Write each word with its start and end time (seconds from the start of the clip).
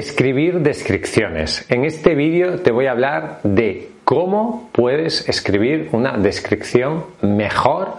Escribir 0.00 0.60
descripciones. 0.60 1.70
En 1.70 1.84
este 1.84 2.14
vídeo 2.14 2.60
te 2.60 2.72
voy 2.72 2.86
a 2.86 2.92
hablar 2.92 3.40
de 3.42 3.90
cómo 4.02 4.70
puedes 4.72 5.28
escribir 5.28 5.90
una 5.92 6.16
descripción 6.16 7.04
mejor 7.20 7.96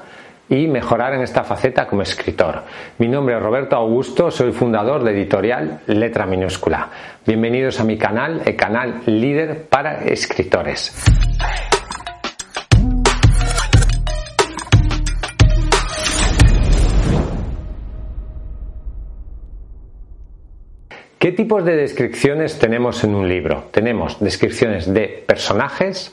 y 0.49 0.65
mejorar 0.65 1.13
en 1.13 1.21
esta 1.21 1.43
faceta 1.43 1.85
como 1.85 2.01
escritor. 2.01 2.63
Mi 2.97 3.07
nombre 3.07 3.35
es 3.35 3.43
Roberto 3.43 3.75
Augusto, 3.75 4.31
soy 4.31 4.51
fundador 4.51 5.03
de 5.03 5.11
editorial 5.11 5.81
Letra 5.85 6.25
Minúscula. 6.25 6.89
Bienvenidos 7.23 7.79
a 7.79 7.83
mi 7.83 7.99
canal, 7.99 8.41
el 8.47 8.55
canal 8.55 9.03
líder 9.05 9.67
para 9.69 10.03
escritores. 10.03 10.95
¿Qué 21.21 21.31
tipos 21.31 21.63
de 21.63 21.75
descripciones 21.75 22.57
tenemos 22.57 23.03
en 23.03 23.13
un 23.13 23.29
libro? 23.29 23.65
Tenemos 23.69 24.19
descripciones 24.19 24.91
de 24.91 25.23
personajes, 25.23 26.11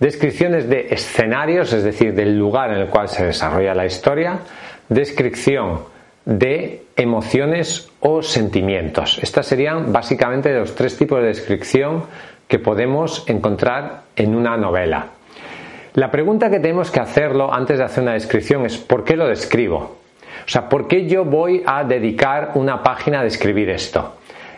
descripciones 0.00 0.66
de 0.66 0.86
escenarios, 0.94 1.74
es 1.74 1.84
decir, 1.84 2.14
del 2.14 2.38
lugar 2.38 2.70
en 2.70 2.78
el 2.78 2.86
cual 2.86 3.10
se 3.10 3.26
desarrolla 3.26 3.74
la 3.74 3.84
historia, 3.84 4.38
descripción 4.88 5.80
de 6.24 6.84
emociones 6.96 7.90
o 8.00 8.22
sentimientos. 8.22 9.18
Estas 9.22 9.44
serían 9.44 9.92
básicamente 9.92 10.54
los 10.54 10.74
tres 10.74 10.96
tipos 10.96 11.20
de 11.20 11.26
descripción 11.26 12.04
que 12.48 12.58
podemos 12.58 13.28
encontrar 13.28 14.04
en 14.16 14.34
una 14.34 14.56
novela. 14.56 15.08
La 15.92 16.10
pregunta 16.10 16.48
que 16.48 16.60
tenemos 16.60 16.90
que 16.90 17.00
hacerlo 17.00 17.52
antes 17.52 17.76
de 17.76 17.84
hacer 17.84 18.02
una 18.02 18.14
descripción 18.14 18.64
es 18.64 18.78
¿por 18.78 19.04
qué 19.04 19.16
lo 19.16 19.28
describo? 19.28 19.98
O 20.44 20.48
sea, 20.48 20.68
¿por 20.68 20.88
qué 20.88 21.06
yo 21.06 21.24
voy 21.24 21.62
a 21.66 21.84
dedicar 21.84 22.52
una 22.54 22.82
página 22.82 23.20
a 23.20 23.24
describir 23.24 23.70
esto? 23.70 24.16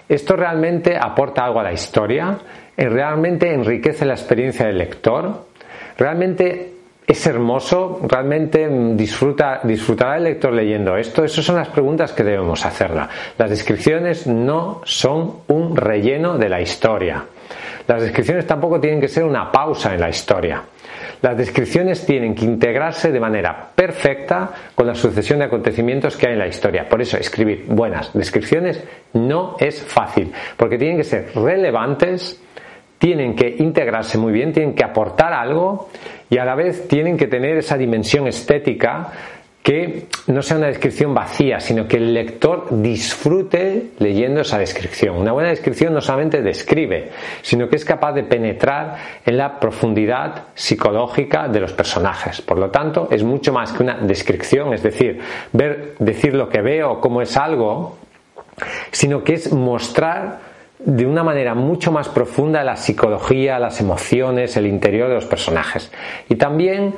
¿Esto 0.09 0.37
realmente 0.37 0.97
aporta 0.97 1.45
algo 1.45 1.61
a 1.61 1.65
la 1.65 1.73
historia? 1.73 2.39
¿Realmente 2.77 3.53
enriquece 3.53 4.05
la 4.05 4.15
experiencia 4.15 4.67
del 4.67 4.79
lector? 4.79 5.47
¿Realmente 5.99 6.73
es 7.07 7.27
hermoso? 7.27 8.01
¿Realmente 8.07 8.69
disfruta, 8.95 9.61
disfrutará 9.63 10.17
el 10.17 10.25
lector 10.25 10.53
leyendo 10.53 10.97
esto? 10.97 11.25
Esas 11.25 11.45
son 11.45 11.57
las 11.57 11.69
preguntas 11.69 12.13
que 12.13 12.23
debemos 12.23 12.65
hacerla. 12.65 13.09
Las 13.39 13.51
descripciones 13.51 14.27
no 14.27 14.81
son 14.85 15.37
un 15.49 15.77
relleno 15.77 16.37
de 16.39 16.49
la 16.49 16.61
historia. 16.61 17.25
Las 17.87 18.03
descripciones 18.03 18.47
tampoco 18.47 18.81
tienen 18.81 19.01
que 19.01 19.09
ser 19.09 19.25
una 19.25 19.51
pausa 19.51 19.95
en 19.95 20.01
la 20.01 20.09
historia. 20.09 20.63
Las 21.23 21.37
descripciones 21.37 22.05
tienen 22.05 22.35
que 22.35 22.45
integrarse 22.45 23.13
de 23.13 23.21
manera 23.21 23.71
perfecta 23.75 24.51
con 24.75 24.87
la 24.87 24.95
sucesión 24.95 25.39
de 25.39 25.47
acontecimientos 25.47 26.17
que 26.17 26.27
hay 26.27 26.33
en 26.35 26.41
la 26.41 26.49
historia. 26.49 26.89
Por 26.89 27.01
eso 27.01 27.17
escribir 27.17 27.65
buenas 27.69 28.13
descripciones 28.13 28.83
no 29.13 29.57
es 29.59 29.81
fácil, 29.83 30.33
porque 30.57 30.79
tienen 30.79 30.99
que 30.99 31.05
ser 31.05 31.31
relevantes, 31.35 32.43
tienen 32.99 33.35
que 33.35 33.57
integrarse 33.59 34.19
muy 34.19 34.33
bien, 34.33 34.53
tienen 34.53 34.75
que 34.75 34.85
aportar 34.85 35.33
algo 35.33 35.89
y 36.29 36.39
a 36.39 36.45
la 36.45 36.55
vez 36.55 36.89
tienen 36.89 37.17
que 37.17 37.27
tener 37.27 37.57
esa 37.57 37.77
dimensión 37.77 38.27
estética 38.27 39.13
que 39.67 40.07
no 40.29 40.43
sea 40.43 40.59
una 40.59 40.69
descripción 40.69 41.13
vacía, 41.13 41.59
sino 41.59 41.89
que 41.89 41.97
el 41.97 42.15
lector 42.15 42.69
disfrute 42.71 43.95
leyendo 43.99 44.43
esa 44.43 44.59
descripción. 44.59 45.17
Una 45.17 45.33
buena 45.33 45.49
descripción 45.49 45.93
no 45.93 46.01
solamente 46.01 46.41
describe, 46.41 47.11
sino 47.43 47.69
que 47.69 47.75
es 47.75 47.85
capaz 47.85 48.13
de 48.13 48.23
penetrar 48.23 48.97
en 49.27 49.37
la 49.37 49.59
profundidad 49.59 50.45
psicológica 50.55 51.49
de 51.49 51.59
los 51.59 51.73
personajes. 51.73 52.41
Por 52.43 52.61
lo 52.61 52.71
tanto, 52.71 53.09
es 53.11 53.25
mucho 53.25 53.53
más 53.53 53.73
que 53.73 53.83
una 53.83 53.95
descripción, 53.95 54.73
es 54.73 54.85
decir, 54.85 55.19
ver, 55.53 55.97
decir 55.99 56.35
lo 56.35 56.49
que 56.49 56.63
veo, 56.63 57.01
cómo 57.01 57.21
es 57.21 57.37
algo, 57.37 57.99
sino 58.93 59.25
que 59.25 59.33
es 59.33 59.53
mostrar 59.53 60.39
de 60.79 61.05
una 61.07 61.25
manera 61.25 61.57
mucho 61.57 61.91
más 61.91 62.09
profunda 62.09 62.63
la 62.63 62.77
psicología, 62.77 63.59
las 63.59 63.81
emociones, 63.81 64.57
el 64.57 64.69
interior 64.69 65.09
de 65.09 65.17
los 65.17 65.27
personajes. 65.27 65.91
Y 66.29 66.37
también 66.37 66.95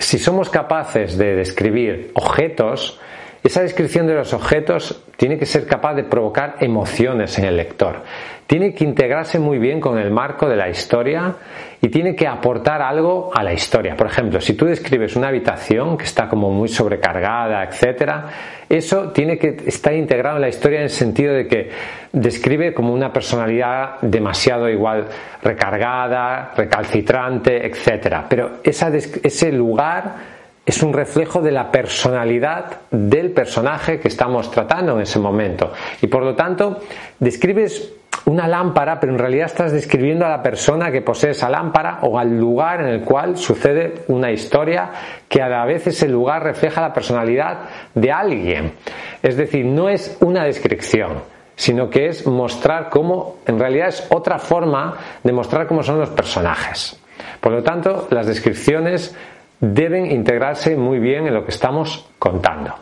si 0.00 0.18
somos 0.18 0.48
capaces 0.48 1.16
de 1.16 1.36
describir 1.36 2.10
objetos, 2.14 2.98
esa 3.42 3.62
descripción 3.62 4.06
de 4.06 4.14
los 4.14 4.34
objetos 4.34 5.02
tiene 5.16 5.38
que 5.38 5.46
ser 5.46 5.66
capaz 5.66 5.94
de 5.94 6.04
provocar 6.04 6.56
emociones 6.60 7.38
en 7.38 7.46
el 7.46 7.56
lector. 7.56 8.02
Tiene 8.46 8.74
que 8.74 8.84
integrarse 8.84 9.38
muy 9.38 9.58
bien 9.58 9.80
con 9.80 9.96
el 9.98 10.10
marco 10.10 10.48
de 10.48 10.56
la 10.56 10.68
historia 10.68 11.36
y 11.80 11.88
tiene 11.88 12.14
que 12.14 12.26
aportar 12.26 12.82
algo 12.82 13.30
a 13.32 13.42
la 13.42 13.52
historia. 13.52 13.96
Por 13.96 14.08
ejemplo, 14.08 14.40
si 14.40 14.54
tú 14.54 14.66
describes 14.66 15.16
una 15.16 15.28
habitación 15.28 15.96
que 15.96 16.04
está 16.04 16.28
como 16.28 16.50
muy 16.50 16.68
sobrecargada, 16.68 17.64
etcétera, 17.64 18.26
eso 18.68 19.10
tiene 19.10 19.38
que 19.38 19.56
estar 19.66 19.94
integrado 19.94 20.36
en 20.36 20.42
la 20.42 20.48
historia 20.48 20.78
en 20.78 20.84
el 20.84 20.90
sentido 20.90 21.32
de 21.32 21.46
que 21.46 21.70
describe 22.12 22.74
como 22.74 22.92
una 22.92 23.12
personalidad 23.12 24.00
demasiado 24.02 24.68
igual 24.68 25.06
recargada, 25.42 26.52
recalcitrante, 26.56 27.66
etcétera. 27.66 28.26
Pero 28.28 28.58
ese 28.64 29.52
lugar 29.52 30.39
es 30.64 30.82
un 30.82 30.92
reflejo 30.92 31.40
de 31.40 31.52
la 31.52 31.70
personalidad 31.70 32.82
del 32.90 33.32
personaje 33.32 33.98
que 33.98 34.08
estamos 34.08 34.50
tratando 34.50 34.94
en 34.94 35.02
ese 35.02 35.18
momento. 35.18 35.72
Y 36.02 36.06
por 36.06 36.22
lo 36.22 36.34
tanto, 36.34 36.80
describes 37.18 37.92
una 38.26 38.46
lámpara, 38.46 39.00
pero 39.00 39.12
en 39.12 39.18
realidad 39.18 39.46
estás 39.46 39.72
describiendo 39.72 40.26
a 40.26 40.28
la 40.28 40.42
persona 40.42 40.90
que 40.90 41.02
posee 41.02 41.30
esa 41.30 41.48
lámpara 41.48 42.00
o 42.02 42.18
al 42.18 42.38
lugar 42.38 42.80
en 42.80 42.88
el 42.88 43.00
cual 43.02 43.36
sucede 43.36 44.04
una 44.08 44.30
historia 44.30 44.90
que 45.28 45.42
a 45.42 45.48
la 45.48 45.64
vez 45.64 45.86
ese 45.86 46.08
lugar 46.08 46.42
refleja 46.42 46.80
la 46.80 46.92
personalidad 46.92 47.60
de 47.94 48.12
alguien. 48.12 48.74
Es 49.22 49.36
decir, 49.36 49.64
no 49.64 49.88
es 49.88 50.18
una 50.20 50.44
descripción, 50.44 51.22
sino 51.56 51.90
que 51.90 52.06
es 52.06 52.26
mostrar 52.26 52.88
cómo, 52.90 53.38
en 53.46 53.58
realidad 53.58 53.88
es 53.88 54.06
otra 54.10 54.38
forma 54.38 54.96
de 55.22 55.32
mostrar 55.32 55.66
cómo 55.66 55.82
son 55.82 55.98
los 55.98 56.10
personajes. 56.10 57.00
Por 57.40 57.52
lo 57.52 57.62
tanto, 57.62 58.06
las 58.10 58.26
descripciones 58.26 59.16
deben 59.60 60.10
integrarse 60.10 60.76
muy 60.76 60.98
bien 60.98 61.26
en 61.26 61.34
lo 61.34 61.44
que 61.44 61.50
estamos 61.50 62.08
contando. 62.18 62.74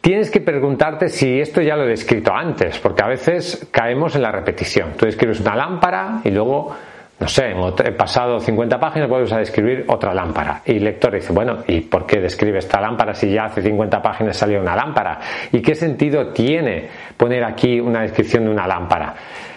Tienes 0.00 0.30
que 0.30 0.40
preguntarte 0.40 1.08
si 1.08 1.40
esto 1.40 1.60
ya 1.60 1.74
lo 1.74 1.82
he 1.82 1.88
descrito 1.88 2.32
antes, 2.32 2.78
porque 2.78 3.02
a 3.02 3.08
veces 3.08 3.68
caemos 3.72 4.14
en 4.14 4.22
la 4.22 4.30
repetición. 4.30 4.92
Tú 4.96 5.04
describes 5.04 5.40
una 5.40 5.56
lámpara 5.56 6.20
y 6.22 6.30
luego, 6.30 6.74
no 7.18 7.26
sé, 7.26 7.54
he 7.84 7.92
pasado 7.92 8.38
50 8.38 8.78
páginas, 8.78 9.08
vuelves 9.08 9.32
a 9.32 9.38
describir 9.38 9.84
otra 9.88 10.14
lámpara. 10.14 10.62
Y 10.64 10.76
el 10.76 10.84
lector 10.84 11.12
dice, 11.12 11.32
bueno, 11.32 11.64
¿y 11.66 11.80
por 11.80 12.06
qué 12.06 12.20
describe 12.20 12.58
esta 12.58 12.80
lámpara 12.80 13.14
si 13.14 13.32
ya 13.32 13.46
hace 13.46 13.62
50 13.62 14.00
páginas 14.00 14.36
salió 14.36 14.60
una 14.60 14.76
lámpara? 14.76 15.18
¿Y 15.50 15.60
qué 15.60 15.74
sentido 15.74 16.28
tiene 16.28 16.88
poner 17.16 17.42
aquí 17.42 17.80
una 17.80 18.02
descripción 18.02 18.44
de 18.44 18.50
una 18.50 18.68
lámpara? 18.68 19.12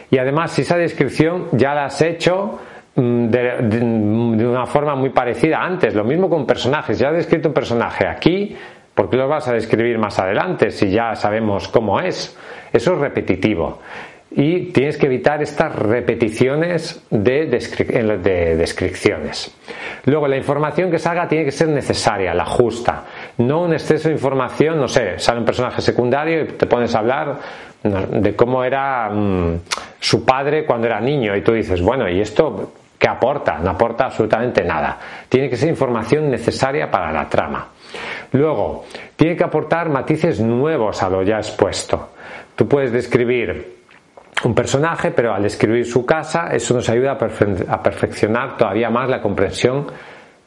Y 0.10 0.18
además, 0.18 0.52
si 0.52 0.64
esa 0.64 0.78
descripción 0.78 1.50
ya 1.52 1.76
la 1.76 1.86
has 1.86 2.02
hecho, 2.02 2.60
Mm, 2.96 3.28
de, 3.30 4.46
una 4.46 4.66
forma 4.66 4.96
muy 4.96 5.10
parecida 5.10 5.62
antes. 5.62 5.94
Lo 5.96 6.04
mismo 6.04 6.30
con 6.30 6.46
personajes. 6.46 7.00
Ya 7.00 7.10
he 7.10 7.14
descrito 7.14 7.50
un 7.50 7.54
personaje 7.54 8.08
aquí, 8.08 8.56
¿por 8.94 9.10
qué 9.10 9.18
lo 9.18 9.28
vas 9.28 9.48
a 9.48 9.54
describir 9.54 9.98
más 9.98 10.20
adelante 10.20 10.72
si 10.72 10.90
ya 10.90 11.16
sabemos 11.16 11.68
cómo 11.68 12.00
es? 12.00 12.38
Eso 12.74 12.94
es 12.94 13.00
repetitivo. 13.00 13.80
Y 14.32 14.72
tienes 14.72 14.98
que 14.98 15.08
evitar 15.08 15.42
estas 15.42 15.76
repeticiones 15.76 17.04
de, 17.10 17.48
de 17.48 18.56
descripciones. 18.56 19.56
Luego, 20.06 20.28
la 20.28 20.38
información 20.38 20.92
que 20.92 21.00
salga 21.00 21.28
tiene 21.28 21.46
que 21.46 21.52
ser 21.52 21.70
necesaria, 21.70 22.34
la 22.34 22.46
justa. 22.46 23.06
No 23.40 23.64
un 23.64 23.74
exceso 23.74 24.08
de 24.08 24.16
información, 24.16 24.80
no 24.80 24.88
sé, 24.88 25.18
sale 25.18 25.40
un 25.40 25.46
personaje 25.46 25.82
secundario 25.82 26.44
y 26.44 26.48
te 26.50 26.68
pones 26.68 26.94
a 26.94 27.00
hablar 27.00 27.40
de 27.82 28.36
cómo 28.36 28.64
era 28.64 29.10
mm, 29.10 29.62
su 30.00 30.24
padre 30.24 30.66
cuando 30.66 30.88
era 30.88 31.00
niño 31.00 31.36
y 31.36 31.42
tú 31.42 31.54
dices, 31.54 31.82
bueno, 31.82 32.08
¿y 32.08 32.22
esto 32.22 32.74
¿Qué 33.00 33.08
aporta? 33.08 33.60
No 33.60 33.72
aporta 33.72 34.06
absolutamente 34.06 34.62
nada. 34.62 34.98
Tiene 35.30 35.50
que 35.50 35.56
ser 35.56 35.70
información 35.70 36.30
necesaria 36.30 36.92
para 36.92 37.14
la 37.14 37.30
trama. 37.30 37.70
Luego, 38.34 38.86
tiene 39.16 39.38
que 39.38 39.44
aportar 39.46 39.88
matices 39.88 40.42
nuevos 40.42 41.02
a 41.02 41.10
lo 41.10 41.24
ya 41.24 41.38
expuesto. 41.38 42.10
Tú 42.58 42.68
puedes 42.68 42.92
describir 42.92 43.79
un 44.44 44.56
personaje, 44.56 45.12
pero 45.12 45.34
al 45.34 45.44
describir 45.44 45.86
su 45.86 46.06
casa, 46.06 46.50
eso 46.52 46.74
nos 46.74 46.90
ayuda 46.90 47.12
a, 47.12 47.84
perfeccionar 47.84 48.58
todavía 48.58 48.90
más 48.90 49.10
la 49.10 49.22
comprensión 49.22 49.88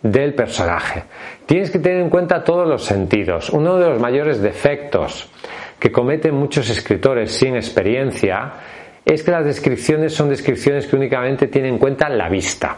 del 0.01 0.35
personaje. 0.35 1.05
Tienes 1.47 1.71
que 1.71 1.79
tener 1.79 2.01
en 2.01 2.11
cuenta 2.11 2.43
todos 2.43 2.67
los 2.67 2.85
sentidos. 2.85 3.51
Uno 3.51 3.77
de 3.79 3.91
los 3.91 4.01
mayores 4.01 4.41
defectos 4.41 5.29
que 5.79 5.93
cometen 5.93 6.35
muchos 6.35 6.71
escritores 6.71 7.33
sin 7.33 7.55
experiencia 7.55 8.53
es 9.05 9.23
que 9.23 9.31
las 9.31 9.45
descripciones 9.45 10.15
son 10.15 10.29
descripciones 10.29 10.87
que 10.87 10.97
únicamente 10.97 11.49
tienen 11.49 11.75
en 11.75 11.79
cuenta 11.79 12.09
la 12.09 12.29
vista. 12.29 12.77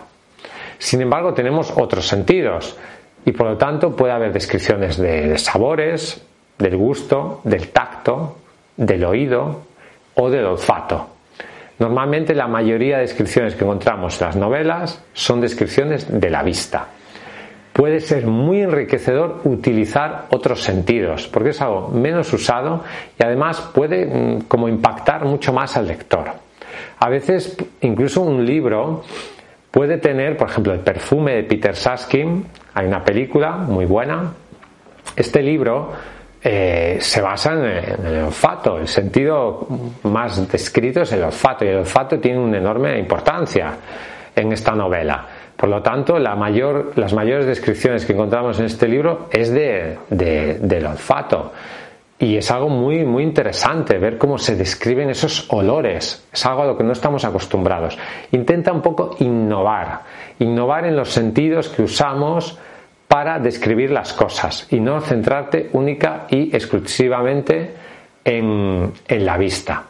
Sin 0.78 1.00
embargo, 1.00 1.32
tenemos 1.32 1.72
otros 1.76 2.06
sentidos 2.08 2.76
y 3.25 3.32
por 3.32 3.46
lo 3.46 3.56
tanto 3.56 3.94
puede 3.94 4.12
haber 4.12 4.32
descripciones 4.32 4.96
de, 4.96 5.38
sabores, 5.38 6.26
del 6.58 6.76
gusto, 6.76 7.40
del 7.44 7.69
tacto, 7.69 8.37
del 8.76 9.05
oído 9.05 9.74
o 10.16 10.31
del 10.31 10.44
olfato. 10.46 11.08
Normalmente 11.78 12.34
la 12.34 12.46
mayoría 12.46 12.96
de 12.96 13.02
descripciones 13.02 13.55
que 13.55 13.64
encontramos 13.64 14.20
en 14.20 14.26
las 14.28 14.37
novelas 14.37 15.02
son 15.12 15.40
descripciones 15.40 16.06
de 16.08 16.31
la 16.31 16.43
vista. 16.43 16.87
puede 17.72 17.99
ser 17.99 18.28
muy 18.28 18.61
enriquecedor 18.61 19.40
utilizar 19.43 20.26
otros 20.31 20.62
sentidos, 20.62 21.26
porque 21.26 21.50
es 21.50 21.61
algo 21.61 21.88
menos 21.88 22.32
usado 22.32 22.84
y 23.19 23.25
además 23.25 23.61
puede 23.75 24.06
mm, 24.06 24.43
como 24.43 24.69
impactar 24.69 25.25
mucho 25.25 25.52
más 25.52 25.76
al 25.76 25.88
lector. 25.88 26.31
A 27.00 27.08
veces 27.08 27.56
incluso 27.81 28.22
un 28.22 28.46
libro 28.46 29.02
puede 29.72 29.99
tener, 29.99 30.37
por 30.37 30.49
ejemplo, 30.50 30.72
el 30.72 30.81
perfume 30.81 31.34
de 31.34 31.43
Peter 31.43 31.75
Saskin, 31.75 32.46
hay 32.75 32.87
una 32.87 33.05
película 33.05 33.56
muy 33.56 33.87
buena. 33.87 34.32
Este 35.17 35.43
libro 35.43 35.93
eh, 36.46 36.99
se 37.00 37.23
basa 37.23 37.55
en, 37.55 38.06
el 38.06 38.25
olfato, 38.25 38.76
el 38.76 38.87
sentido 38.87 39.67
más 40.02 40.46
descrito 40.46 41.00
es 41.00 41.12
el 41.12 41.25
olfato 41.25 41.64
y 41.64 41.69
el 41.69 41.79
olfato 41.79 42.20
tiene 42.20 42.38
una 42.38 42.58
enorme 42.58 42.99
importancia 42.99 43.73
en 44.37 44.52
esta 44.52 44.73
novela. 44.73 45.26
Por 45.56 45.70
lo 45.70 45.81
tanto, 45.81 46.19
las 46.19 46.37
mayores 46.37 47.46
descripciones 47.46 48.05
que 48.05 48.12
encontramos 48.12 48.58
en 48.58 48.67
este 48.67 48.87
libro 48.87 49.29
es 49.31 49.50
del 49.50 50.87
olfato. 50.87 51.52
Y 52.19 52.37
es 52.37 52.50
algo 52.50 52.69
muy, 52.69 53.06
muy 53.06 53.23
interesante 53.23 53.99
ver 53.99 54.19
cómo 54.19 54.37
se 54.37 54.55
describen 54.55 55.08
esos 55.08 55.50
olores. 55.50 56.29
Es 56.31 56.44
algo 56.44 56.62
a 56.62 56.67
lo 56.67 56.76
que 56.76 56.85
no 56.85 56.93
estamos 56.93 57.25
acostumbrados. 57.25 57.96
Intenta 58.32 58.70
un 58.70 58.82
poco 58.82 59.17
innovar. 59.20 60.02
Innovar 60.41 60.85
en 60.85 60.96
los 60.96 61.08
sentidos 61.08 61.70
que 61.70 61.82
usamos 61.82 62.58
para 63.25 63.38
describir 63.38 63.91
las 63.91 64.12
cosas 64.12 64.67
y 64.71 64.81
no 64.81 65.00
centrarte 65.00 65.71
única 65.73 66.26
y 66.29 66.55
exclusivamente 66.55 67.71
en 68.23 68.93
la 69.09 69.38
vista. 69.38 69.85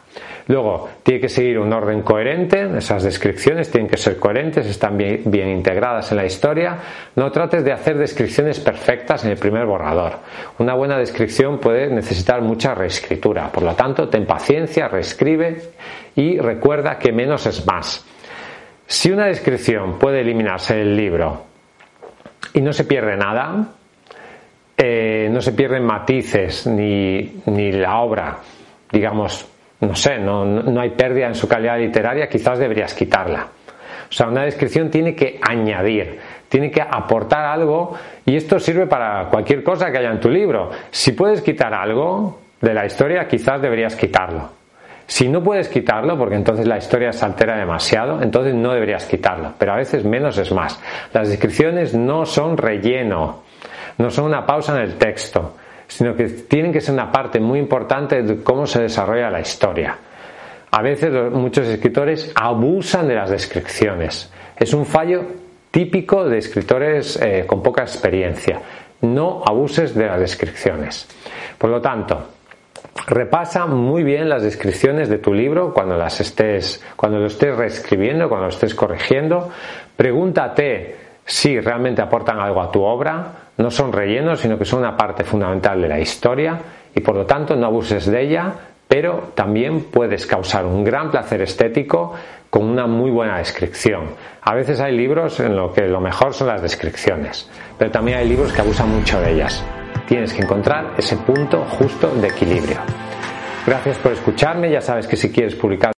Luego, 0.47 0.87
tiene 1.03 1.19
que 1.19 1.27
seguir 1.27 1.59
un 1.59 1.73
orden 1.73 2.01
coherente, 2.01 2.65
esas 2.77 3.03
descripciones 3.03 3.69
tienen 3.69 3.89
que 3.89 3.97
ser 3.97 4.15
coherentes, 4.17 4.65
están 4.67 4.97
bien, 4.97 5.23
bien, 5.25 5.49
integradas 5.49 6.09
en 6.11 6.17
la 6.17 6.25
historia. 6.25 6.77
No 7.17 7.29
trates 7.29 7.65
de 7.65 7.73
hacer 7.73 7.97
descripciones 7.97 8.61
perfectas 8.61 9.25
en 9.25 9.31
el 9.31 9.37
primer 9.37 9.65
borrador. 9.65 10.13
Una 10.59 10.73
buena 10.73 10.97
descripción 10.97 11.59
puede 11.59 11.89
necesitar 11.89 12.41
mucha 12.41 12.73
reescritura, 12.73 13.51
por 13.51 13.63
lo 13.63 13.75
tanto, 13.75 14.07
ten 14.07 14.25
paciencia, 14.25 14.87
reescribe 14.87 15.61
y 16.15 16.37
recuerda 16.37 16.97
que 16.97 17.11
menos 17.11 17.45
es 17.47 17.67
más. 17.67 18.05
Si 18.87 19.11
una 19.11 19.25
descripción 19.25 19.99
puede 19.99 20.21
eliminarse 20.21 20.75
del 20.75 20.95
libro 20.95 21.54
y 22.55 22.61
no 22.61 22.71
se 22.71 22.85
pierde 22.85 23.17
nada, 23.17 23.67
eh, 24.77 25.29
no 25.29 25.41
se 25.41 25.51
pierden 25.51 25.83
matices 25.83 26.65
ni, 26.65 27.41
ni 27.47 27.71
la 27.73 27.99
obra, 27.99 28.37
digamos, 28.91 29.45
no 29.81 29.93
sé, 29.93 30.17
no, 30.19 30.45
no 30.45 30.79
hay 30.79 30.91
pérdida 30.91 31.27
en 31.27 31.35
su 31.35 31.49
calidad 31.49 31.77
literaria, 31.77 32.29
quizás 32.29 32.57
deberías 32.57 32.93
quitarla. 32.93 33.47
O 34.09 34.11
sea, 34.11 34.27
una 34.27 34.43
descripción 34.43 34.89
tiene 34.89 35.13
que 35.13 35.37
añadir, 35.41 36.17
tiene 36.47 36.71
que 36.71 36.81
aportar 36.81 37.45
algo 37.45 37.97
y 38.25 38.37
esto 38.37 38.57
sirve 38.57 38.87
para 38.87 39.27
cualquier 39.29 39.61
cosa 39.61 39.91
que 39.91 39.97
haya 39.97 40.11
en 40.11 40.21
tu 40.21 40.29
libro. 40.29 40.71
Si 40.91 41.11
puedes 41.11 41.41
quitar 41.41 41.73
algo 41.73 42.39
de 42.61 42.73
la 42.73 42.85
historia, 42.85 43.27
quizás 43.27 43.61
deberías 43.61 43.95
quitarlo. 43.97 44.49
Si 45.07 45.29
no 45.29 45.43
puedes 45.43 45.69
quitarlo, 45.69 46.17
porque 46.17 46.35
entonces 46.35 46.67
la 46.67 46.77
historia 46.77 47.11
se 47.11 47.25
altera 47.25 47.57
demasiado, 47.57 48.21
entonces 48.21 48.55
no 48.55 48.73
deberías 48.73 49.05
quitarlo. 49.05 49.53
Pero 49.57 49.73
a 49.73 49.77
veces 49.77 50.03
menos 50.03 50.37
es 50.37 50.51
más. 50.51 50.81
Las 51.13 51.29
descripciones 51.29 51.93
no 51.93 52.25
son 52.25 52.57
relleno, 52.57 53.43
no 53.97 54.09
son 54.09 54.25
una 54.25 54.45
pausa 54.45 54.75
en 54.75 54.81
el 54.81 54.95
texto 54.95 55.55
sino 55.87 56.15
que 56.15 56.25
tienen 56.25 56.71
que 56.71 56.81
ser 56.81 56.93
una 56.93 57.11
parte 57.11 57.39
muy 57.39 57.59
importante 57.59 58.21
de 58.23 58.43
cómo 58.43 58.65
se 58.65 58.81
desarrolla 58.81 59.29
la 59.29 59.41
historia. 59.41 59.97
A 60.71 60.81
veces 60.81 61.31
muchos 61.31 61.67
escritores 61.67 62.31
abusan 62.35 63.07
de 63.07 63.15
las 63.15 63.29
descripciones. 63.29 64.31
Es 64.57 64.73
un 64.73 64.85
fallo 64.85 65.23
típico 65.71 66.25
de 66.25 66.37
escritores 66.37 67.19
eh, 67.21 67.45
con 67.47 67.61
poca 67.61 67.83
experiencia. 67.83 68.59
No 69.01 69.43
abuses 69.45 69.93
de 69.95 70.07
las 70.07 70.19
descripciones. 70.19 71.07
Por 71.57 71.69
lo 71.69 71.81
tanto, 71.81 72.29
repasa 73.07 73.65
muy 73.65 74.03
bien 74.03 74.29
las 74.29 74.43
descripciones 74.43 75.09
de 75.09 75.19
tu 75.19 75.33
libro 75.33 75.73
cuando 75.73 75.97
las 75.97 76.19
estés, 76.21 76.83
cuando 76.95 77.19
lo 77.19 77.27
estés 77.27 77.55
reescribiendo, 77.55 78.27
cuando 78.29 78.47
lo 78.47 78.53
estés 78.53 78.73
corrigiendo. 78.73 79.49
Pregúntate 79.95 80.95
si 81.25 81.59
realmente 81.59 82.01
aportan 82.01 82.39
algo 82.39 82.61
a 82.61 82.71
tu 82.71 82.81
obra, 82.83 83.49
no 83.57 83.71
son 83.71 83.91
rellenos, 83.91 84.39
sino 84.39 84.57
que 84.57 84.65
son 84.65 84.79
una 84.79 84.95
parte 84.95 85.23
fundamental 85.23 85.81
de 85.81 85.87
la 85.87 85.99
historia 85.99 86.59
y 86.93 86.99
por 87.01 87.15
lo 87.15 87.25
tanto 87.25 87.55
no 87.55 87.65
abuses 87.65 88.05
de 88.05 88.21
ella, 88.21 88.53
pero 88.87 89.31
también 89.33 89.85
puedes 89.85 90.27
causar 90.27 90.65
un 90.65 90.83
gran 90.83 91.09
placer 91.09 91.41
estético 91.41 92.13
con 92.49 92.63
una 92.63 92.85
muy 92.85 93.11
buena 93.11 93.37
descripción. 93.37 94.09
A 94.41 94.53
veces 94.53 94.79
hay 94.79 94.95
libros 94.95 95.39
en 95.39 95.55
los 95.55 95.73
que 95.73 95.87
lo 95.87 95.99
mejor 95.99 96.33
son 96.33 96.47
las 96.47 96.61
descripciones, 96.61 97.49
pero 97.77 97.91
también 97.91 98.19
hay 98.19 98.29
libros 98.29 98.53
que 98.53 98.61
abusan 98.61 98.89
mucho 98.89 99.19
de 99.19 99.33
ellas. 99.33 99.65
Tienes 100.07 100.33
que 100.33 100.41
encontrar 100.41 100.93
ese 100.97 101.17
punto 101.17 101.65
justo 101.65 102.09
de 102.15 102.27
equilibrio. 102.27 102.79
Gracias 103.65 103.97
por 103.97 104.11
escucharme, 104.11 104.71
ya 104.71 104.81
sabes 104.81 105.07
que 105.07 105.15
si 105.15 105.31
quieres 105.31 105.55
publicar 105.55 105.93